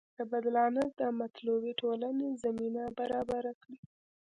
[0.17, 3.77] دا بدلانه د مطلوبې ټولنې زمینه برابره کړي.